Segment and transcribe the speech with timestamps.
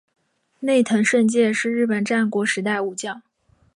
[0.61, 3.21] 内藤胜介是日本战国时代武将。